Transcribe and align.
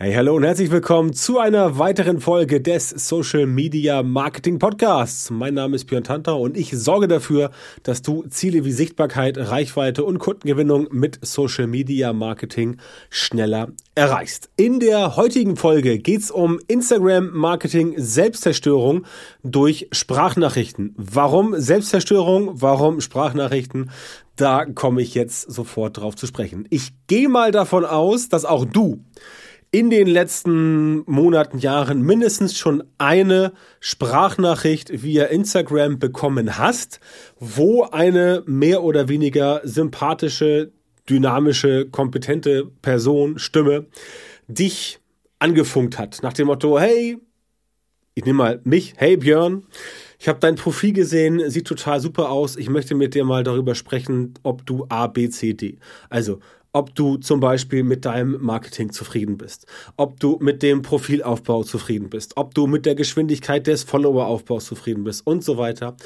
Hey, 0.00 0.14
hallo 0.14 0.36
und 0.36 0.44
herzlich 0.44 0.70
willkommen 0.70 1.12
zu 1.12 1.40
einer 1.40 1.76
weiteren 1.76 2.20
Folge 2.20 2.60
des 2.60 2.90
Social 2.90 3.46
Media 3.46 4.04
Marketing 4.04 4.60
Podcasts. 4.60 5.28
Mein 5.28 5.54
Name 5.54 5.74
ist 5.74 5.86
Björn 5.86 6.04
Tanter 6.04 6.36
und 6.36 6.56
ich 6.56 6.70
sorge 6.70 7.08
dafür, 7.08 7.50
dass 7.82 8.00
du 8.00 8.22
Ziele 8.28 8.64
wie 8.64 8.70
Sichtbarkeit, 8.70 9.36
Reichweite 9.36 10.04
und 10.04 10.20
Kundengewinnung 10.20 10.86
mit 10.92 11.18
Social 11.22 11.66
Media 11.66 12.12
Marketing 12.12 12.76
schneller 13.10 13.72
erreichst. 13.96 14.50
In 14.54 14.78
der 14.78 15.16
heutigen 15.16 15.56
Folge 15.56 15.98
geht's 15.98 16.30
um 16.30 16.60
Instagram 16.68 17.32
Marketing 17.32 17.94
Selbstzerstörung 17.96 19.04
durch 19.42 19.88
Sprachnachrichten. 19.90 20.94
Warum 20.96 21.58
Selbstzerstörung? 21.58 22.62
Warum 22.62 23.00
Sprachnachrichten? 23.00 23.90
Da 24.36 24.64
komme 24.64 25.02
ich 25.02 25.16
jetzt 25.16 25.50
sofort 25.50 25.96
drauf 25.96 26.14
zu 26.14 26.28
sprechen. 26.28 26.68
Ich 26.70 26.92
gehe 27.08 27.28
mal 27.28 27.50
davon 27.50 27.84
aus, 27.84 28.28
dass 28.28 28.44
auch 28.44 28.64
du 28.64 29.02
in 29.70 29.90
den 29.90 30.06
letzten 30.06 31.02
Monaten, 31.10 31.58
Jahren 31.58 32.02
mindestens 32.02 32.56
schon 32.56 32.84
eine 32.96 33.52
Sprachnachricht 33.80 35.02
via 35.02 35.24
Instagram 35.24 35.98
bekommen 35.98 36.56
hast, 36.58 37.00
wo 37.38 37.82
eine 37.82 38.42
mehr 38.46 38.82
oder 38.82 39.08
weniger 39.08 39.60
sympathische, 39.64 40.72
dynamische, 41.08 41.86
kompetente 41.90 42.66
Person, 42.80 43.38
Stimme 43.38 43.86
dich 44.46 45.00
angefunkt 45.38 45.98
hat. 45.98 46.22
Nach 46.22 46.32
dem 46.32 46.46
Motto, 46.46 46.78
hey, 46.78 47.18
ich 48.14 48.24
nehme 48.24 48.38
mal 48.38 48.60
mich, 48.64 48.94
hey 48.96 49.16
Björn, 49.16 49.64
ich 50.18 50.26
habe 50.26 50.40
dein 50.40 50.56
Profil 50.56 50.92
gesehen, 50.92 51.48
sieht 51.48 51.68
total 51.68 52.00
super 52.00 52.30
aus. 52.30 52.56
Ich 52.56 52.68
möchte 52.68 52.96
mit 52.96 53.14
dir 53.14 53.24
mal 53.24 53.44
darüber 53.44 53.76
sprechen, 53.76 54.34
ob 54.42 54.66
du 54.66 54.86
A, 54.88 55.06
B, 55.06 55.28
C, 55.28 55.54
D. 55.54 55.78
Also 56.10 56.40
ob 56.72 56.94
du 56.94 57.16
zum 57.16 57.40
Beispiel 57.40 57.82
mit 57.82 58.04
deinem 58.04 58.36
Marketing 58.40 58.92
zufrieden 58.92 59.38
bist, 59.38 59.66
ob 59.96 60.20
du 60.20 60.38
mit 60.40 60.62
dem 60.62 60.82
Profilaufbau 60.82 61.64
zufrieden 61.64 62.10
bist, 62.10 62.36
ob 62.36 62.54
du 62.54 62.66
mit 62.66 62.86
der 62.86 62.94
Geschwindigkeit 62.94 63.66
des 63.66 63.84
Followeraufbaus 63.84 64.66
zufrieden 64.66 65.04
bist 65.04 65.26
und 65.26 65.42
so 65.42 65.56
weiter 65.56 65.96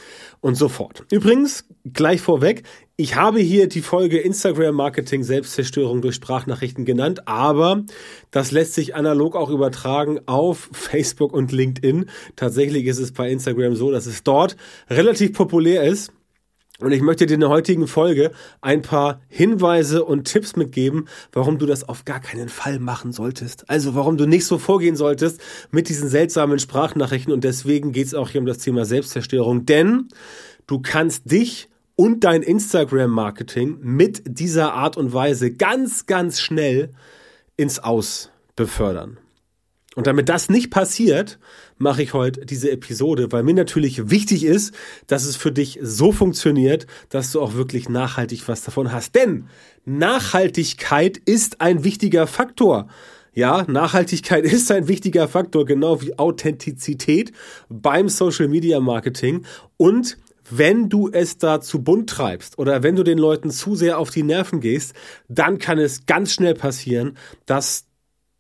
und 0.41 0.55
so 0.55 0.69
fort. 0.69 1.05
Übrigens, 1.11 1.65
gleich 1.93 2.21
vorweg, 2.21 2.63
ich 2.97 3.17
habe 3.17 3.41
hier 3.41 3.69
die 3.69 3.81
Folge 3.81 4.19
Instagram 4.19 4.77
Marketing 4.77 5.25
Selbstzerstörung 5.25 6.03
durch 6.03 6.15
Sprachnachrichten 6.15 6.85
genannt, 6.85 7.27
aber 7.27 7.85
das 8.31 8.53
lässt 8.53 8.75
sich 8.75 8.95
analog 8.95 9.35
auch 9.35 9.51
übertragen 9.51 10.21
auf 10.27 10.71
Facebook 10.73 11.33
und 11.33 11.51
LinkedIn. 11.51 12.07
Tatsächlich 12.37 12.87
ist 12.87 12.99
es 12.99 13.13
bei 13.13 13.31
Instagram 13.31 13.75
so, 13.75 13.91
dass 13.91 14.07
es 14.07 14.23
dort 14.23 14.57
relativ 14.89 15.33
populär 15.33 15.83
ist 15.83 16.13
und 16.81 16.91
ich 16.91 17.03
möchte 17.03 17.27
dir 17.27 17.34
in 17.34 17.41
der 17.41 17.48
heutigen 17.48 17.87
Folge 17.87 18.33
ein 18.61 18.83
paar 18.83 19.20
Hinweise 19.28 20.05
und 20.05 20.25
Tipps 20.25 20.56
mitgeben, 20.56 21.06
warum 21.33 21.59
du 21.59 21.67
das 21.67 21.89
auf 21.89 22.05
gar 22.05 22.19
keinen 22.19 22.48
Fall 22.48 22.81
machen 22.81 23.12
solltest. 23.12 23.70
Also 23.70 23.95
warum 23.95 24.17
du 24.17 24.27
nicht 24.27 24.47
so 24.47 24.59
vorgehen 24.59 24.97
solltest 24.97 25.41
mit 25.70 25.89
diesen 25.89 26.09
seltsamen 26.09 26.59
Sprachnachrichten. 26.59 27.33
Und 27.33 27.45
deswegen 27.45 27.92
geht 27.92 28.06
es 28.06 28.14
auch 28.14 28.31
hier 28.31 28.41
um 28.41 28.47
das 28.47 28.59
Thema 28.59 28.84
Selbstzerstörung. 28.84 29.64
Denn 29.64 30.09
du 30.67 30.81
kannst 30.81 31.31
dich 31.31 31.69
und 31.95 32.25
dein 32.25 32.42
Instagram-Marketing 32.42 33.79
mit 33.81 34.23
dieser 34.27 34.73
Art 34.73 34.97
und 34.97 35.12
Weise 35.12 35.53
ganz, 35.53 36.07
ganz 36.07 36.41
schnell 36.41 36.91
ins 37.57 37.79
Aus 37.79 38.31
befördern. 38.57 39.19
Und 39.95 40.07
damit 40.07 40.29
das 40.29 40.48
nicht 40.48 40.71
passiert, 40.71 41.39
mache 41.77 42.03
ich 42.03 42.15
heute 42.15 42.47
diese 42.47 42.71
Episode, 42.71 43.31
weil 43.31 43.43
mir 43.43 43.55
natürlich 43.55 44.11
wichtig 44.11 44.45
ist, 44.45 44.75
dass 45.07 45.25
es 45.25 45.37
für 45.37 45.53
dich 45.53 45.79
so 45.83 46.12
funktioniert, 46.12 46.87
dass 47.11 47.33
du 47.33 47.43
auch 47.43 47.55
wirklich 47.55 47.89
nachhaltig 47.89 48.48
was 48.48 48.63
davon 48.63 48.91
hast. 48.91 49.15
Denn 49.15 49.48
Nachhaltigkeit 49.85 51.19
ist 51.19 51.61
ein 51.61 51.85
wichtiger 51.85 52.27
Faktor. 52.27 52.89
Ja, 53.35 53.65
Nachhaltigkeit 53.69 54.45
ist 54.51 54.70
ein 54.73 54.89
wichtiger 54.89 55.29
Faktor, 55.29 55.67
genau 55.67 56.01
wie 56.01 56.19
Authentizität 56.19 57.33
beim 57.69 58.09
Social 58.09 58.48
Media 58.48 58.81
Marketing. 58.81 59.45
Und 59.77 60.17
wenn 60.51 60.89
du 60.89 61.09
es 61.11 61.39
da 61.39 61.61
zu 61.61 61.83
bunt 61.83 62.11
treibst 62.11 62.59
oder 62.59 62.83
wenn 62.83 62.97
du 62.97 63.05
den 63.05 63.19
Leuten 63.19 63.51
zu 63.51 63.74
sehr 63.74 63.98
auf 63.98 64.11
die 64.11 64.23
Nerven 64.23 64.61
gehst, 64.61 64.95
dann 65.29 65.59
kann 65.59 65.79
es 65.79 66.07
ganz 66.07 66.33
schnell 66.33 66.55
passieren, 66.55 67.17
dass 67.47 67.86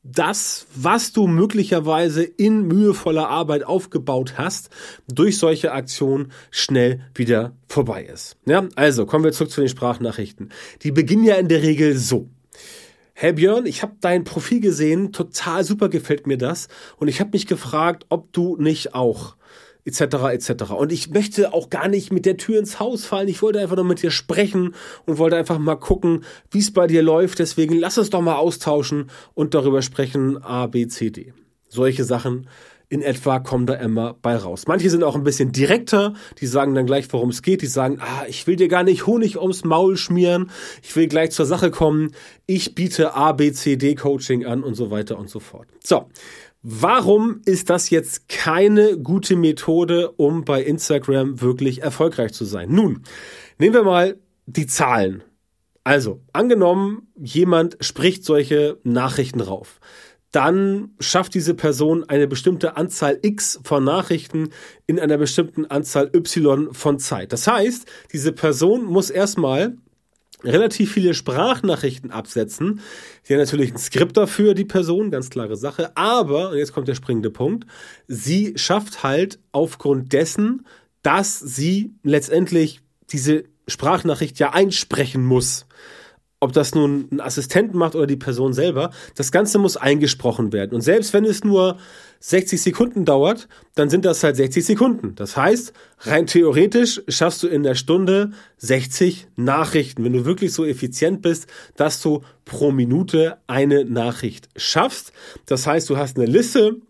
das, 0.02 0.66
was 0.74 1.12
du 1.12 1.28
möglicherweise 1.28 2.24
in 2.24 2.62
mühevoller 2.66 3.28
Arbeit 3.28 3.64
aufgebaut 3.64 4.34
hast, 4.36 4.70
durch 5.06 5.38
solche 5.38 5.72
Aktionen 5.72 6.32
schnell 6.50 7.00
wieder 7.14 7.52
vorbei 7.68 8.04
ist. 8.04 8.36
Ja, 8.44 8.68
also 8.74 9.06
kommen 9.06 9.24
wir 9.24 9.32
zurück 9.32 9.50
zu 9.50 9.60
den 9.60 9.68
Sprachnachrichten. 9.68 10.50
Die 10.82 10.90
beginnen 10.90 11.24
ja 11.24 11.36
in 11.36 11.48
der 11.48 11.62
Regel 11.62 11.96
so. 11.96 12.28
Hey 13.14 13.34
Björn, 13.34 13.66
ich 13.66 13.82
habe 13.82 13.94
dein 14.00 14.24
Profil 14.24 14.60
gesehen, 14.60 15.12
total 15.12 15.62
super 15.62 15.88
gefällt 15.88 16.26
mir 16.26 16.38
das 16.38 16.66
und 16.96 17.08
ich 17.08 17.20
habe 17.20 17.30
mich 17.32 17.46
gefragt, 17.46 18.06
ob 18.08 18.32
du 18.32 18.56
nicht 18.56 18.94
auch 18.94 19.36
etc. 19.84 20.00
etc. 20.32 20.70
Und 20.72 20.92
ich 20.92 21.10
möchte 21.10 21.52
auch 21.52 21.70
gar 21.70 21.88
nicht 21.88 22.12
mit 22.12 22.26
der 22.26 22.36
Tür 22.36 22.58
ins 22.58 22.78
Haus 22.80 23.04
fallen. 23.04 23.28
Ich 23.28 23.42
wollte 23.42 23.60
einfach 23.60 23.76
nur 23.76 23.84
mit 23.84 24.02
dir 24.02 24.10
sprechen 24.10 24.74
und 25.06 25.18
wollte 25.18 25.36
einfach 25.36 25.58
mal 25.58 25.76
gucken, 25.76 26.24
wie 26.50 26.58
es 26.58 26.72
bei 26.72 26.86
dir 26.86 27.02
läuft. 27.02 27.38
Deswegen 27.38 27.78
lass 27.78 27.98
uns 27.98 28.10
doch 28.10 28.22
mal 28.22 28.36
austauschen 28.36 29.10
und 29.34 29.54
darüber 29.54 29.82
sprechen 29.82 30.42
A, 30.42 30.66
B, 30.66 30.86
C, 30.86 31.10
D. 31.10 31.32
Solche 31.68 32.04
Sachen 32.04 32.48
in 32.92 33.00
etwa 33.00 33.38
kommen 33.38 33.64
da 33.64 33.72
immer 33.72 34.14
bei 34.20 34.36
raus. 34.36 34.64
Manche 34.68 34.90
sind 34.90 35.02
auch 35.02 35.14
ein 35.14 35.24
bisschen 35.24 35.50
direkter, 35.50 36.12
die 36.42 36.46
sagen 36.46 36.74
dann 36.74 36.84
gleich, 36.84 37.10
worum 37.10 37.30
es 37.30 37.40
geht. 37.40 37.62
Die 37.62 37.66
sagen, 37.66 37.96
ah, 38.00 38.26
ich 38.28 38.46
will 38.46 38.56
dir 38.56 38.68
gar 38.68 38.82
nicht 38.82 39.06
Honig 39.06 39.40
ums 39.40 39.64
Maul 39.64 39.96
schmieren, 39.96 40.50
ich 40.82 40.94
will 40.94 41.08
gleich 41.08 41.30
zur 41.30 41.46
Sache 41.46 41.70
kommen, 41.70 42.12
ich 42.44 42.74
biete 42.74 43.14
A, 43.14 43.32
B, 43.32 43.50
C, 43.52 43.76
D 43.76 43.94
Coaching 43.94 44.44
an 44.44 44.62
und 44.62 44.74
so 44.74 44.90
weiter 44.90 45.18
und 45.18 45.30
so 45.30 45.40
fort. 45.40 45.68
So, 45.82 46.10
Warum 46.62 47.40
ist 47.44 47.70
das 47.70 47.90
jetzt 47.90 48.28
keine 48.28 48.96
gute 48.96 49.34
Methode, 49.34 50.12
um 50.12 50.44
bei 50.44 50.62
Instagram 50.62 51.40
wirklich 51.40 51.82
erfolgreich 51.82 52.32
zu 52.32 52.44
sein? 52.44 52.70
Nun, 52.70 53.02
nehmen 53.58 53.74
wir 53.74 53.82
mal 53.82 54.16
die 54.46 54.68
Zahlen. 54.68 55.24
Also, 55.82 56.20
angenommen, 56.32 57.08
jemand 57.16 57.78
spricht 57.80 58.24
solche 58.24 58.78
Nachrichten 58.84 59.40
rauf. 59.40 59.80
Dann 60.30 60.94
schafft 61.00 61.34
diese 61.34 61.54
Person 61.54 62.04
eine 62.08 62.28
bestimmte 62.28 62.76
Anzahl 62.76 63.18
X 63.22 63.58
von 63.64 63.82
Nachrichten 63.82 64.50
in 64.86 65.00
einer 65.00 65.18
bestimmten 65.18 65.66
Anzahl 65.66 66.12
Y 66.14 66.72
von 66.72 67.00
Zeit. 67.00 67.32
Das 67.32 67.48
heißt, 67.48 67.86
diese 68.12 68.32
Person 68.32 68.84
muss 68.84 69.10
erstmal 69.10 69.76
relativ 70.44 70.92
viele 70.92 71.14
Sprachnachrichten 71.14 72.10
absetzen. 72.10 72.80
Sie 73.22 73.34
hat 73.34 73.40
natürlich 73.40 73.72
ein 73.72 73.78
Skript 73.78 74.16
dafür, 74.16 74.54
die 74.54 74.64
Person, 74.64 75.10
ganz 75.10 75.30
klare 75.30 75.56
Sache. 75.56 75.96
Aber, 75.96 76.50
und 76.50 76.58
jetzt 76.58 76.72
kommt 76.72 76.88
der 76.88 76.94
springende 76.94 77.30
Punkt, 77.30 77.66
sie 78.08 78.52
schafft 78.56 79.02
halt 79.02 79.38
aufgrund 79.52 80.12
dessen, 80.12 80.66
dass 81.02 81.38
sie 81.38 81.94
letztendlich 82.02 82.80
diese 83.10 83.44
Sprachnachricht 83.68 84.38
ja 84.38 84.52
einsprechen 84.52 85.24
muss 85.24 85.66
ob 86.42 86.52
das 86.52 86.74
nun 86.74 87.06
ein 87.12 87.20
Assistent 87.20 87.72
macht 87.72 87.94
oder 87.94 88.08
die 88.08 88.16
Person 88.16 88.52
selber, 88.52 88.90
das 89.14 89.30
Ganze 89.30 89.58
muss 89.58 89.76
eingesprochen 89.76 90.52
werden. 90.52 90.74
Und 90.74 90.80
selbst 90.80 91.12
wenn 91.12 91.24
es 91.24 91.44
nur 91.44 91.78
60 92.18 92.60
Sekunden 92.60 93.04
dauert, 93.04 93.46
dann 93.76 93.88
sind 93.88 94.04
das 94.04 94.24
halt 94.24 94.34
60 94.34 94.64
Sekunden. 94.64 95.14
Das 95.14 95.36
heißt, 95.36 95.72
rein 96.00 96.26
theoretisch 96.26 97.00
schaffst 97.06 97.44
du 97.44 97.46
in 97.46 97.62
der 97.62 97.76
Stunde 97.76 98.32
60 98.56 99.28
Nachrichten, 99.36 100.02
wenn 100.02 100.14
du 100.14 100.24
wirklich 100.24 100.52
so 100.52 100.64
effizient 100.64 101.22
bist, 101.22 101.46
dass 101.76 102.02
du 102.02 102.22
pro 102.44 102.72
Minute 102.72 103.38
eine 103.46 103.84
Nachricht 103.84 104.48
schaffst. 104.56 105.12
Das 105.46 105.68
heißt, 105.68 105.88
du 105.90 105.96
hast 105.96 106.16
eine 106.16 106.26
Liste 106.26 106.80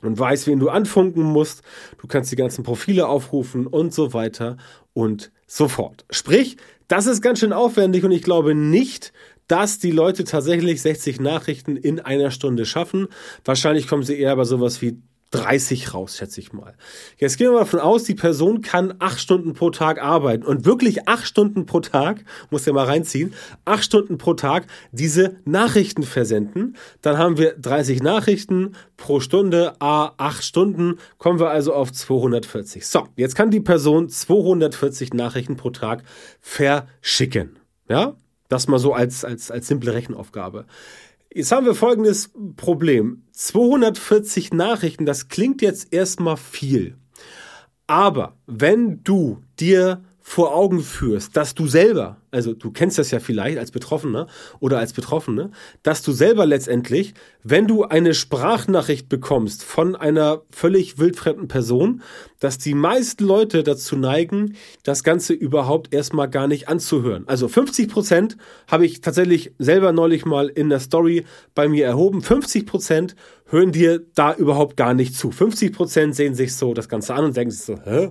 und 0.00 0.16
weißt, 0.16 0.46
wen 0.46 0.60
du 0.60 0.68
anfunken 0.68 1.24
musst. 1.24 1.62
Du 2.00 2.06
kannst 2.06 2.30
die 2.30 2.36
ganzen 2.36 2.62
Profile 2.62 3.08
aufrufen 3.08 3.66
und 3.66 3.92
so 3.92 4.12
weiter 4.12 4.58
und 4.92 5.32
so 5.48 5.66
fort. 5.66 6.04
Sprich, 6.10 6.56
das 6.88 7.06
ist 7.06 7.22
ganz 7.22 7.40
schön 7.40 7.52
aufwendig 7.52 8.04
und 8.04 8.12
ich 8.12 8.22
glaube 8.22 8.54
nicht, 8.54 9.12
dass 9.48 9.78
die 9.78 9.90
Leute 9.92 10.24
tatsächlich 10.24 10.82
60 10.82 11.20
Nachrichten 11.20 11.76
in 11.76 12.00
einer 12.00 12.30
Stunde 12.30 12.66
schaffen. 12.66 13.08
Wahrscheinlich 13.44 13.86
kommen 13.86 14.02
sie 14.02 14.18
eher 14.18 14.34
bei 14.36 14.44
sowas 14.44 14.82
wie 14.82 15.00
30 15.30 15.92
raus, 15.92 16.16
schätze 16.16 16.40
ich 16.40 16.52
mal. 16.52 16.74
Jetzt 17.18 17.36
gehen 17.36 17.48
wir 17.48 17.54
mal 17.54 17.58
davon 17.60 17.80
aus, 17.80 18.04
die 18.04 18.14
Person 18.14 18.62
kann 18.62 18.94
acht 19.00 19.20
Stunden 19.20 19.54
pro 19.54 19.70
Tag 19.70 20.00
arbeiten 20.00 20.44
und 20.44 20.64
wirklich 20.64 21.08
acht 21.08 21.26
Stunden 21.26 21.66
pro 21.66 21.80
Tag, 21.80 22.24
muss 22.50 22.64
ja 22.64 22.72
mal 22.72 22.84
reinziehen, 22.84 23.34
acht 23.64 23.84
Stunden 23.84 24.18
pro 24.18 24.34
Tag 24.34 24.66
diese 24.92 25.36
Nachrichten 25.44 26.04
versenden. 26.04 26.76
Dann 27.02 27.18
haben 27.18 27.38
wir 27.38 27.54
30 27.58 28.02
Nachrichten 28.02 28.76
pro 28.96 29.20
Stunde, 29.20 29.74
a 29.80 30.12
acht 30.16 30.44
Stunden, 30.44 30.98
kommen 31.18 31.40
wir 31.40 31.50
also 31.50 31.74
auf 31.74 31.92
240. 31.92 32.86
So, 32.86 33.08
jetzt 33.16 33.34
kann 33.34 33.50
die 33.50 33.60
Person 33.60 34.08
240 34.08 35.12
Nachrichten 35.12 35.56
pro 35.56 35.70
Tag 35.70 36.04
verschicken. 36.40 37.58
Ja, 37.88 38.16
das 38.48 38.68
mal 38.68 38.78
so 38.78 38.92
als, 38.92 39.24
als, 39.24 39.50
als 39.50 39.66
simple 39.66 39.92
Rechenaufgabe. 39.92 40.66
Jetzt 41.36 41.52
haben 41.52 41.66
wir 41.66 41.74
folgendes 41.74 42.30
Problem. 42.56 43.24
240 43.32 44.54
Nachrichten, 44.54 45.04
das 45.04 45.28
klingt 45.28 45.60
jetzt 45.60 45.92
erstmal 45.92 46.38
viel. 46.38 46.96
Aber 47.86 48.38
wenn 48.46 49.04
du 49.04 49.42
dir 49.60 50.02
vor 50.28 50.52
Augen 50.52 50.80
führst, 50.80 51.36
dass 51.36 51.54
du 51.54 51.68
selber, 51.68 52.16
also 52.32 52.52
du 52.52 52.72
kennst 52.72 52.98
das 52.98 53.12
ja 53.12 53.20
vielleicht 53.20 53.58
als 53.58 53.70
Betroffener 53.70 54.26
oder 54.58 54.80
als 54.80 54.92
Betroffene, 54.92 55.52
dass 55.84 56.02
du 56.02 56.10
selber 56.10 56.46
letztendlich, 56.46 57.14
wenn 57.44 57.68
du 57.68 57.84
eine 57.84 58.12
Sprachnachricht 58.12 59.08
bekommst 59.08 59.62
von 59.62 59.94
einer 59.94 60.42
völlig 60.50 60.98
wildfremden 60.98 61.46
Person, 61.46 62.02
dass 62.40 62.58
die 62.58 62.74
meisten 62.74 63.24
Leute 63.24 63.62
dazu 63.62 63.94
neigen, 63.96 64.56
das 64.82 65.04
Ganze 65.04 65.32
überhaupt 65.32 65.94
erstmal 65.94 66.28
gar 66.28 66.48
nicht 66.48 66.68
anzuhören. 66.68 67.22
Also 67.28 67.46
50 67.46 67.88
Prozent 67.88 68.36
habe 68.66 68.84
ich 68.84 69.02
tatsächlich 69.02 69.52
selber 69.58 69.92
neulich 69.92 70.24
mal 70.24 70.48
in 70.48 70.70
der 70.70 70.80
Story 70.80 71.24
bei 71.54 71.68
mir 71.68 71.86
erhoben. 71.86 72.20
50 72.20 72.66
Prozent 72.66 73.14
hören 73.44 73.70
dir 73.70 74.04
da 74.16 74.34
überhaupt 74.34 74.76
gar 74.76 74.92
nicht 74.92 75.14
zu. 75.14 75.30
50 75.30 75.72
Prozent 75.72 76.16
sehen 76.16 76.34
sich 76.34 76.56
so 76.56 76.74
das 76.74 76.88
Ganze 76.88 77.14
an 77.14 77.26
und 77.26 77.36
denken 77.36 77.52
sich 77.52 77.62
so, 77.62 77.78
hä? 77.84 78.10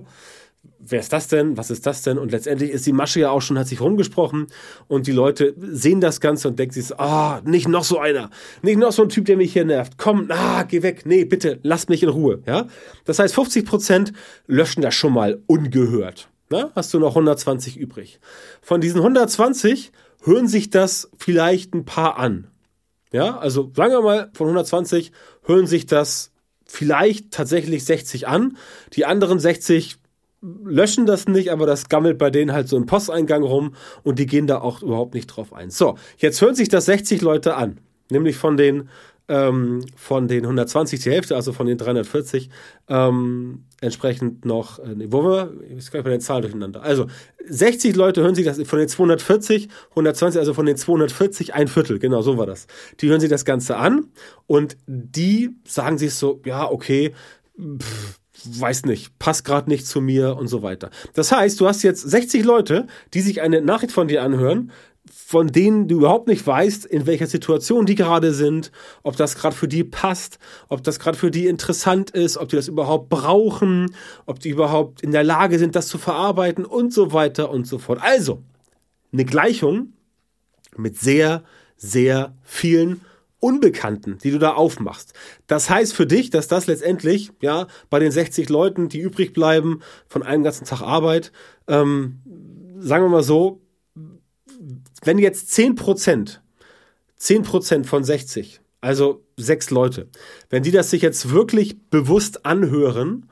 Wer 0.78 1.00
ist 1.00 1.12
das 1.12 1.28
denn? 1.28 1.56
Was 1.56 1.70
ist 1.70 1.86
das 1.86 2.02
denn? 2.02 2.18
Und 2.18 2.32
letztendlich 2.32 2.70
ist 2.70 2.86
die 2.86 2.92
Masche 2.92 3.20
ja 3.20 3.30
auch 3.30 3.42
schon, 3.42 3.58
hat 3.58 3.68
sich 3.68 3.80
rumgesprochen 3.80 4.46
und 4.88 5.06
die 5.06 5.12
Leute 5.12 5.54
sehen 5.58 6.00
das 6.00 6.20
Ganze 6.20 6.48
und 6.48 6.58
denken 6.58 6.74
sich 6.74 6.98
ah, 6.98 7.40
nicht 7.44 7.68
noch 7.68 7.84
so 7.84 7.98
einer, 7.98 8.30
nicht 8.62 8.78
noch 8.78 8.92
so 8.92 9.02
ein 9.02 9.08
Typ, 9.08 9.24
der 9.24 9.36
mich 9.36 9.52
hier 9.52 9.64
nervt. 9.64 9.98
Komm, 9.98 10.26
ah, 10.30 10.62
geh 10.64 10.82
weg. 10.82 11.04
Nee, 11.06 11.24
bitte, 11.24 11.58
lass 11.62 11.88
mich 11.88 12.02
in 12.02 12.08
Ruhe, 12.08 12.42
ja? 12.46 12.66
Das 13.04 13.18
heißt, 13.18 13.34
50 13.34 13.64
Prozent 13.64 14.12
löschen 14.46 14.82
das 14.82 14.94
schon 14.94 15.12
mal 15.12 15.42
ungehört. 15.46 16.28
Na, 16.48 16.70
hast 16.74 16.94
du 16.94 16.98
noch 16.98 17.10
120 17.10 17.76
übrig. 17.76 18.20
Von 18.62 18.80
diesen 18.80 19.00
120 19.00 19.92
hören 20.22 20.48
sich 20.48 20.70
das 20.70 21.10
vielleicht 21.16 21.74
ein 21.74 21.84
paar 21.84 22.18
an. 22.18 22.48
Ja, 23.12 23.38
also 23.38 23.70
sagen 23.74 23.92
wir 23.92 24.02
mal, 24.02 24.30
von 24.34 24.46
120 24.46 25.12
hören 25.44 25.66
sich 25.66 25.86
das 25.86 26.32
vielleicht 26.66 27.30
tatsächlich 27.30 27.84
60 27.84 28.28
an. 28.28 28.56
Die 28.92 29.06
anderen 29.06 29.38
60 29.38 29.98
löschen 30.64 31.06
das 31.06 31.26
nicht, 31.26 31.50
aber 31.50 31.66
das 31.66 31.88
gammelt 31.88 32.18
bei 32.18 32.30
denen 32.30 32.52
halt 32.52 32.68
so 32.68 32.76
im 32.76 32.86
Posteingang 32.86 33.42
rum 33.42 33.74
und 34.02 34.18
die 34.18 34.26
gehen 34.26 34.46
da 34.46 34.60
auch 34.60 34.82
überhaupt 34.82 35.14
nicht 35.14 35.26
drauf 35.26 35.52
ein. 35.52 35.70
So, 35.70 35.96
jetzt 36.18 36.40
hören 36.40 36.54
sich 36.54 36.68
das 36.68 36.86
60 36.86 37.22
Leute 37.22 37.56
an, 37.56 37.78
nämlich 38.10 38.36
von 38.36 38.56
den 38.56 38.88
ähm, 39.28 39.84
von 39.96 40.28
den 40.28 40.44
120 40.44 41.00
die 41.00 41.10
Hälfte, 41.10 41.34
also 41.34 41.52
von 41.52 41.66
den 41.66 41.78
340, 41.78 42.48
ähm, 42.88 43.64
entsprechend 43.80 44.44
noch, 44.44 44.78
äh, 44.78 44.94
nee, 44.94 45.08
wo 45.10 45.24
wir, 45.24 45.52
ich 45.76 45.90
kann 45.90 46.04
bei 46.04 46.10
den 46.10 46.20
Zahlen 46.20 46.42
durcheinander. 46.42 46.82
Also 46.82 47.06
60 47.44 47.96
Leute 47.96 48.22
hören 48.22 48.34
sich 48.34 48.44
das 48.44 48.62
von 48.62 48.78
den 48.78 48.88
240, 48.88 49.68
120, 49.90 50.38
also 50.38 50.54
von 50.54 50.66
den 50.66 50.76
240 50.76 51.54
ein 51.54 51.66
Viertel, 51.68 51.98
genau 51.98 52.22
so 52.22 52.38
war 52.38 52.46
das. 52.46 52.66
Die 53.00 53.08
hören 53.08 53.20
sich 53.20 53.30
das 53.30 53.44
Ganze 53.44 53.76
an 53.76 54.06
und 54.46 54.76
die 54.86 55.56
sagen 55.64 55.98
sich 55.98 56.14
so, 56.14 56.40
ja, 56.44 56.70
okay, 56.70 57.12
pff, 57.58 58.20
weiß 58.44 58.84
nicht, 58.84 59.18
passt 59.18 59.44
gerade 59.44 59.70
nicht 59.70 59.86
zu 59.86 60.00
mir 60.00 60.36
und 60.36 60.48
so 60.48 60.62
weiter. 60.62 60.90
Das 61.14 61.32
heißt, 61.32 61.60
du 61.60 61.66
hast 61.66 61.82
jetzt 61.82 62.02
60 62.02 62.44
Leute, 62.44 62.86
die 63.14 63.20
sich 63.20 63.40
eine 63.40 63.60
Nachricht 63.60 63.92
von 63.92 64.08
dir 64.08 64.22
anhören, 64.22 64.72
von 65.12 65.48
denen 65.48 65.88
du 65.88 65.98
überhaupt 65.98 66.28
nicht 66.28 66.46
weißt, 66.46 66.84
in 66.84 67.06
welcher 67.06 67.26
Situation 67.26 67.86
die 67.86 67.94
gerade 67.94 68.34
sind, 68.34 68.72
ob 69.02 69.16
das 69.16 69.36
gerade 69.36 69.54
für 69.54 69.68
die 69.68 69.84
passt, 69.84 70.38
ob 70.68 70.82
das 70.82 70.98
gerade 70.98 71.16
für 71.16 71.30
die 71.30 71.46
interessant 71.46 72.10
ist, 72.10 72.36
ob 72.36 72.48
die 72.48 72.56
das 72.56 72.68
überhaupt 72.68 73.08
brauchen, 73.08 73.94
ob 74.26 74.40
die 74.40 74.50
überhaupt 74.50 75.02
in 75.02 75.12
der 75.12 75.24
Lage 75.24 75.58
sind, 75.58 75.76
das 75.76 75.88
zu 75.88 75.98
verarbeiten 75.98 76.64
und 76.64 76.92
so 76.92 77.12
weiter 77.12 77.50
und 77.50 77.66
so 77.66 77.78
fort. 77.78 78.00
Also, 78.02 78.42
eine 79.12 79.24
Gleichung 79.24 79.92
mit 80.76 80.98
sehr, 80.98 81.44
sehr 81.76 82.34
vielen 82.42 83.00
Unbekannten, 83.46 84.18
die 84.24 84.32
du 84.32 84.40
da 84.40 84.54
aufmachst. 84.54 85.12
Das 85.46 85.70
heißt 85.70 85.94
für 85.94 86.04
dich, 86.04 86.30
dass 86.30 86.48
das 86.48 86.66
letztendlich, 86.66 87.30
ja, 87.40 87.68
bei 87.90 88.00
den 88.00 88.10
60 88.10 88.48
Leuten, 88.48 88.88
die 88.88 88.98
übrig 88.98 89.32
bleiben 89.32 89.82
von 90.08 90.24
einem 90.24 90.42
ganzen 90.42 90.64
Tag 90.64 90.82
Arbeit, 90.82 91.30
ähm, 91.68 92.18
sagen 92.80 93.04
wir 93.04 93.08
mal 93.08 93.22
so, 93.22 93.60
wenn 95.04 95.18
jetzt 95.18 95.52
10 95.52 95.76
Prozent, 95.76 96.42
10 97.18 97.44
Prozent 97.44 97.86
von 97.86 98.02
60, 98.02 98.60
also 98.80 99.24
sechs 99.36 99.70
Leute, 99.70 100.08
wenn 100.50 100.64
die 100.64 100.72
das 100.72 100.90
sich 100.90 101.02
jetzt 101.02 101.30
wirklich 101.30 101.76
bewusst 101.88 102.44
anhören, 102.44 103.28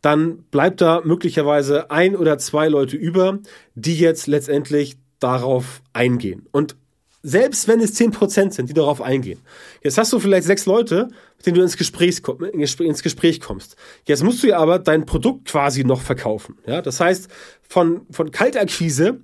dann 0.00 0.44
bleibt 0.44 0.80
da 0.80 1.02
möglicherweise 1.04 1.90
ein 1.90 2.16
oder 2.16 2.38
zwei 2.38 2.68
Leute 2.68 2.96
über, 2.96 3.40
die 3.74 3.98
jetzt 3.98 4.28
letztendlich 4.28 4.96
darauf 5.20 5.82
eingehen. 5.92 6.46
Und 6.52 6.74
selbst 7.22 7.66
wenn 7.68 7.80
es 7.80 7.98
10% 7.98 8.52
sind, 8.52 8.68
die 8.68 8.74
darauf 8.74 9.02
eingehen. 9.02 9.40
Jetzt 9.82 9.98
hast 9.98 10.12
du 10.12 10.20
vielleicht 10.20 10.46
sechs 10.46 10.66
Leute, 10.66 11.08
mit 11.36 11.46
denen 11.46 11.56
du 11.56 11.62
ins 11.62 11.76
Gespräch, 11.76 12.22
ins 12.52 13.02
Gespräch 13.02 13.40
kommst. 13.40 13.76
Jetzt 14.04 14.22
musst 14.22 14.42
du 14.42 14.48
ja 14.48 14.58
aber 14.58 14.78
dein 14.78 15.04
Produkt 15.04 15.48
quasi 15.48 15.84
noch 15.84 16.00
verkaufen. 16.00 16.58
Ja, 16.66 16.80
das 16.80 17.00
heißt, 17.00 17.28
von, 17.62 18.02
von 18.10 18.30
Kaltakquise, 18.30 19.20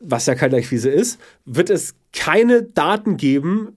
was 0.00 0.26
ja 0.26 0.34
Kaltakquise 0.34 0.90
ist, 0.90 1.18
wird 1.44 1.70
es 1.70 1.94
keine 2.12 2.62
Daten 2.62 3.16
geben, 3.16 3.76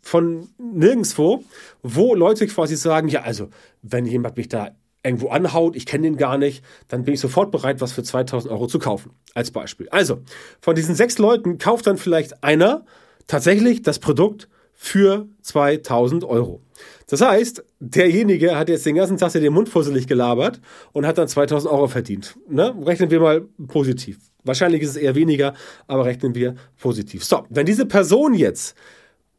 von 0.00 0.48
nirgendswo, 0.58 1.44
wo 1.82 2.14
Leute 2.14 2.46
quasi 2.46 2.76
sagen, 2.76 3.08
ja, 3.08 3.22
also, 3.22 3.50
wenn 3.82 4.06
jemand 4.06 4.36
mich 4.36 4.48
da 4.48 4.70
irgendwo 5.06 5.28
anhaut, 5.28 5.76
ich 5.76 5.86
kenne 5.86 6.04
den 6.04 6.16
gar 6.16 6.36
nicht, 6.38 6.64
dann 6.88 7.04
bin 7.04 7.14
ich 7.14 7.20
sofort 7.20 7.50
bereit, 7.50 7.80
was 7.80 7.92
für 7.92 8.02
2000 8.02 8.52
Euro 8.52 8.66
zu 8.66 8.78
kaufen. 8.78 9.12
Als 9.34 9.50
Beispiel. 9.50 9.88
Also, 9.90 10.18
von 10.60 10.74
diesen 10.74 10.94
sechs 10.94 11.18
Leuten 11.18 11.58
kauft 11.58 11.86
dann 11.86 11.96
vielleicht 11.96 12.42
einer 12.42 12.84
tatsächlich 13.26 13.82
das 13.82 13.98
Produkt 13.98 14.48
für 14.72 15.26
2000 15.42 16.24
Euro. 16.24 16.60
Das 17.08 17.20
heißt, 17.22 17.64
derjenige 17.80 18.56
hat 18.56 18.68
jetzt 18.68 18.84
den 18.84 18.96
ganzen 18.96 19.16
Tag 19.16 19.32
den 19.32 19.52
Mund 19.52 19.68
fusselig 19.68 20.06
gelabert 20.06 20.60
und 20.92 21.06
hat 21.06 21.18
dann 21.18 21.28
2000 21.28 21.72
Euro 21.72 21.88
verdient. 21.88 22.36
Ne? 22.48 22.74
Rechnen 22.84 23.10
wir 23.10 23.20
mal 23.20 23.42
positiv. 23.68 24.18
Wahrscheinlich 24.44 24.82
ist 24.82 24.90
es 24.90 24.96
eher 24.96 25.14
weniger, 25.14 25.54
aber 25.86 26.04
rechnen 26.04 26.34
wir 26.34 26.54
positiv. 26.78 27.24
So, 27.24 27.46
wenn 27.48 27.66
diese 27.66 27.86
Person 27.86 28.34
jetzt 28.34 28.76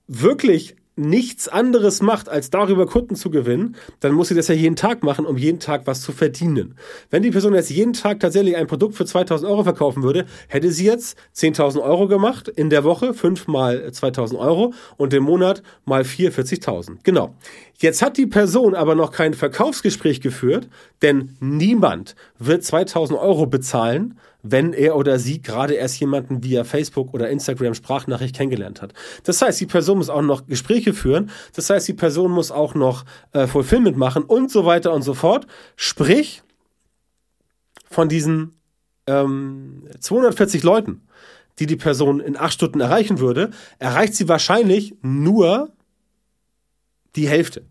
wirklich 0.07 0.75
nichts 0.97 1.47
anderes 1.47 2.01
macht, 2.01 2.27
als 2.27 2.49
darüber 2.49 2.87
Kunden 2.87 3.15
zu 3.15 3.29
gewinnen, 3.29 3.75
dann 3.99 4.13
muss 4.13 4.29
sie 4.29 4.35
das 4.35 4.47
ja 4.47 4.55
jeden 4.55 4.75
Tag 4.75 5.03
machen, 5.03 5.25
um 5.25 5.37
jeden 5.37 5.59
Tag 5.59 5.85
was 5.85 6.01
zu 6.01 6.11
verdienen. 6.11 6.75
Wenn 7.09 7.23
die 7.23 7.31
Person 7.31 7.53
jetzt 7.53 7.69
jeden 7.69 7.93
Tag 7.93 8.19
tatsächlich 8.19 8.57
ein 8.57 8.67
Produkt 8.67 8.95
für 8.95 9.05
2000 9.05 9.49
Euro 9.49 9.63
verkaufen 9.63 10.03
würde, 10.03 10.25
hätte 10.47 10.71
sie 10.71 10.85
jetzt 10.85 11.17
10.000 11.35 11.81
Euro 11.81 12.07
gemacht 12.07 12.47
in 12.47 12.69
der 12.69 12.83
Woche, 12.83 13.13
5 13.13 13.47
mal 13.47 13.91
2000 13.91 14.39
Euro 14.39 14.73
und 14.97 15.13
im 15.13 15.23
Monat 15.23 15.61
mal 15.85 16.03
4, 16.03 16.33
40.000. 16.33 16.97
Genau. 17.03 17.35
Jetzt 17.77 18.01
hat 18.01 18.17
die 18.17 18.25
Person 18.25 18.73
aber 18.73 18.95
noch 18.95 19.11
kein 19.11 19.35
Verkaufsgespräch 19.35 20.19
geführt, 20.19 20.67
denn 21.03 21.37
niemand 21.39 22.15
wird 22.39 22.63
2000 22.63 23.19
Euro 23.19 23.45
bezahlen, 23.45 24.17
wenn 24.43 24.73
er 24.73 24.95
oder 24.95 25.19
sie 25.19 25.41
gerade 25.41 25.73
erst 25.73 25.99
jemanden 25.99 26.43
via 26.43 26.63
Facebook 26.63 27.13
oder 27.13 27.29
Instagram 27.29 27.73
Sprachnachricht 27.73 28.35
kennengelernt 28.35 28.81
hat. 28.81 28.93
Das 29.23 29.41
heißt, 29.41 29.59
die 29.59 29.65
Person 29.65 29.97
muss 29.97 30.09
auch 30.09 30.21
noch 30.21 30.45
Gespräche 30.45 30.93
führen. 30.93 31.31
Das 31.53 31.69
heißt, 31.69 31.87
die 31.87 31.93
Person 31.93 32.31
muss 32.31 32.51
auch 32.51 32.75
noch 32.75 33.05
äh, 33.33 33.47
Fulfillment 33.47 33.97
machen 33.97 34.23
und 34.23 34.51
so 34.51 34.65
weiter 34.65 34.93
und 34.93 35.01
so 35.01 35.13
fort. 35.13 35.47
Sprich, 35.75 36.43
von 37.89 38.09
diesen 38.09 38.55
ähm, 39.07 39.87
240 39.99 40.63
Leuten, 40.63 41.01
die 41.59 41.65
die 41.65 41.75
Person 41.75 42.19
in 42.19 42.37
acht 42.37 42.53
Stunden 42.53 42.79
erreichen 42.79 43.19
würde, 43.19 43.51
erreicht 43.79 44.15
sie 44.15 44.27
wahrscheinlich 44.27 44.95
nur 45.01 45.71
die 47.15 47.27
Hälfte. 47.27 47.65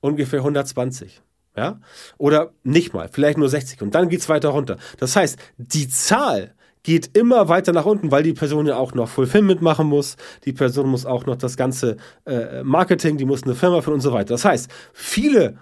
Ungefähr 0.00 0.40
120 0.40 1.22
ja, 1.56 1.80
oder 2.18 2.52
nicht 2.64 2.94
mal, 2.94 3.08
vielleicht 3.10 3.38
nur 3.38 3.48
60 3.48 3.82
und 3.82 3.94
dann 3.94 4.08
geht's 4.08 4.28
weiter 4.28 4.50
runter. 4.50 4.76
Das 4.98 5.16
heißt, 5.16 5.38
die 5.56 5.88
Zahl 5.88 6.54
geht 6.82 7.16
immer 7.16 7.48
weiter 7.48 7.72
nach 7.72 7.84
unten, 7.84 8.12
weil 8.12 8.22
die 8.22 8.32
Person 8.32 8.66
ja 8.66 8.76
auch 8.76 8.94
noch 8.94 9.08
Fulfillment 9.08 9.60
machen 9.60 9.88
muss, 9.88 10.16
die 10.44 10.52
Person 10.52 10.88
muss 10.88 11.04
auch 11.04 11.26
noch 11.26 11.36
das 11.36 11.56
ganze 11.56 11.96
äh, 12.26 12.62
Marketing, 12.62 13.16
die 13.16 13.24
muss 13.24 13.42
eine 13.42 13.56
Firma 13.56 13.80
führen 13.80 13.94
und 13.94 14.00
so 14.02 14.12
weiter. 14.12 14.34
Das 14.34 14.44
heißt, 14.44 14.70
viele 14.92 15.56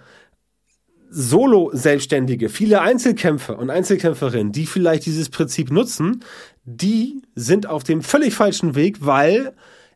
Solo-Selbstständige, 1.09 2.49
viele 2.49 2.81
Einzelkämpfer 2.81 3.57
und 3.57 3.69
Einzelkämpferinnen, 3.69 4.51
die 4.51 4.67
vielleicht 4.67 5.05
dieses 5.05 5.29
Prinzip 5.29 5.71
nutzen, 5.71 6.23
die 6.63 7.21
sind 7.33 7.67
auf 7.67 7.83
dem 7.83 8.01
völlig 8.01 8.33
falschen 8.35 8.75
Weg, 8.75 8.97
weil 8.99 9.53